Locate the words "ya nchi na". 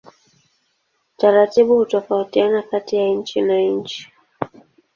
2.95-3.59